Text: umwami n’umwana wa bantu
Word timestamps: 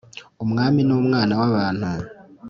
umwami 0.43 0.81
n’umwana 0.87 1.33
wa 1.39 1.47
bantu 1.55 1.87